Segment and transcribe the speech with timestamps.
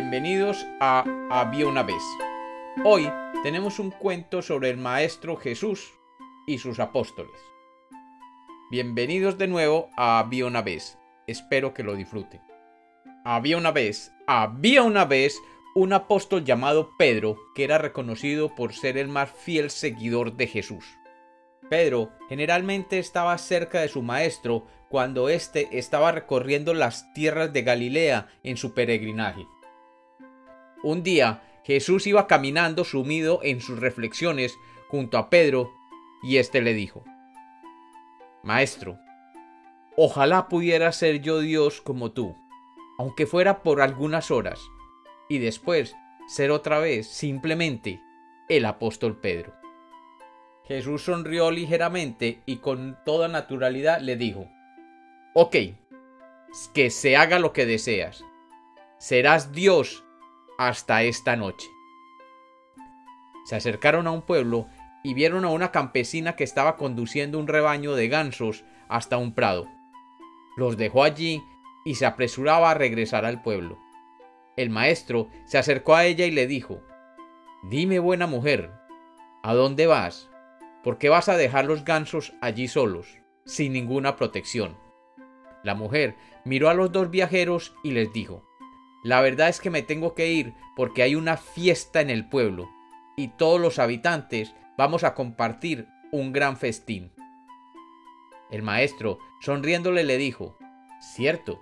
[0.00, 2.00] bienvenidos a Había una vez.
[2.84, 3.10] Hoy
[3.42, 5.92] tenemos un cuento sobre el Maestro Jesús
[6.46, 7.34] y sus apóstoles.
[8.70, 10.98] Bienvenidos de nuevo a Había una vez.
[11.26, 12.40] Espero que lo disfruten.
[13.24, 15.36] Había una vez, había una vez
[15.74, 20.84] un apóstol llamado Pedro que era reconocido por ser el más fiel seguidor de Jesús.
[21.68, 28.28] Pedro generalmente estaba cerca de su maestro cuando éste estaba recorriendo las tierras de Galilea
[28.44, 29.44] en su peregrinaje.
[30.82, 34.56] Un día Jesús iba caminando sumido en sus reflexiones
[34.88, 35.72] junto a Pedro
[36.22, 37.04] y éste le dijo,
[38.42, 38.98] Maestro,
[39.96, 42.36] ojalá pudiera ser yo Dios como tú,
[42.98, 44.60] aunque fuera por algunas horas,
[45.28, 45.94] y después
[46.26, 48.00] ser otra vez simplemente
[48.48, 49.52] el apóstol Pedro.
[50.64, 54.48] Jesús sonrió ligeramente y con toda naturalidad le dijo,
[55.34, 55.56] Ok,
[56.74, 58.24] que se haga lo que deseas.
[58.98, 60.04] Serás Dios
[60.58, 61.70] hasta esta noche.
[63.46, 64.66] Se acercaron a un pueblo
[65.04, 69.68] y vieron a una campesina que estaba conduciendo un rebaño de gansos hasta un prado.
[70.56, 71.42] Los dejó allí
[71.84, 73.78] y se apresuraba a regresar al pueblo.
[74.56, 76.82] El maestro se acercó a ella y le dijo,
[77.62, 78.72] Dime buena mujer,
[79.44, 80.28] ¿a dónde vas?
[80.82, 84.76] ¿Por qué vas a dejar los gansos allí solos, sin ninguna protección?
[85.62, 88.47] La mujer miró a los dos viajeros y les dijo,
[89.04, 92.68] La verdad es que me tengo que ir porque hay una fiesta en el pueblo
[93.16, 97.12] y todos los habitantes vamos a compartir un gran festín.
[98.50, 100.56] El maestro, sonriéndole, le dijo,
[101.00, 101.60] Cierto,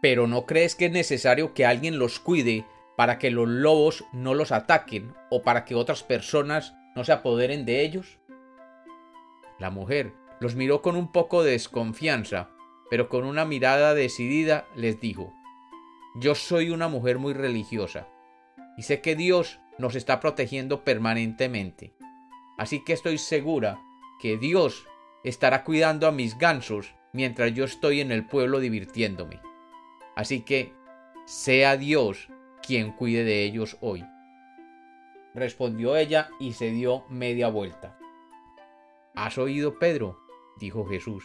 [0.00, 2.64] pero ¿no crees que es necesario que alguien los cuide
[2.96, 7.64] para que los lobos no los ataquen o para que otras personas no se apoderen
[7.64, 8.18] de ellos?
[9.58, 12.50] La mujer los miró con un poco de desconfianza,
[12.90, 15.32] pero con una mirada decidida les dijo,
[16.16, 18.08] Yo soy una mujer muy religiosa,
[18.76, 21.94] y sé que Dios nos está protegiendo permanentemente,
[22.56, 23.80] así que estoy segura
[24.20, 24.86] que Dios
[25.24, 29.40] estará cuidando a mis gansos mientras yo estoy en el pueblo divirtiéndome.
[30.16, 30.72] Así que
[31.26, 32.28] sea Dios
[32.66, 34.04] quien cuide de ellos hoy
[35.38, 37.98] respondió ella y se dio media vuelta.
[39.14, 40.18] ¿Has oído, Pedro?
[40.58, 41.24] dijo Jesús.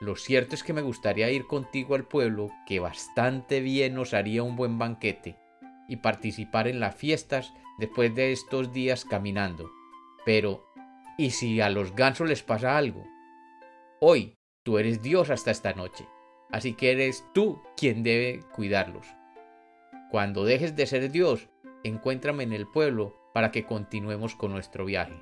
[0.00, 4.44] Lo cierto es que me gustaría ir contigo al pueblo, que bastante bien nos haría
[4.44, 5.36] un buen banquete,
[5.88, 9.70] y participar en las fiestas después de estos días caminando.
[10.24, 10.64] Pero,
[11.16, 13.04] ¿y si a los gansos les pasa algo?
[14.00, 16.06] Hoy tú eres Dios hasta esta noche,
[16.52, 19.06] así que eres tú quien debe cuidarlos.
[20.10, 21.48] Cuando dejes de ser Dios,
[21.82, 25.20] encuéntrame en el pueblo para que continuemos con nuestro viaje.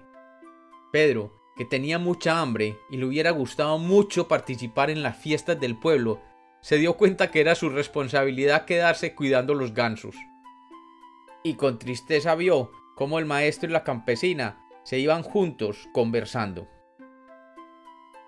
[0.92, 5.76] Pedro, que tenía mucha hambre y le hubiera gustado mucho participar en las fiestas del
[5.76, 6.20] pueblo,
[6.60, 10.16] se dio cuenta que era su responsabilidad quedarse cuidando los gansos.
[11.42, 16.68] Y con tristeza vio cómo el maestro y la campesina se iban juntos conversando.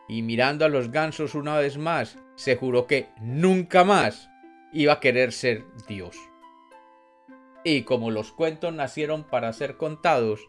[0.08, 4.30] Y mirando a los gansos una vez más, se juró que nunca más
[4.72, 6.16] iba a querer ser Dios.
[7.64, 10.48] Y como los cuentos nacieron para ser contados,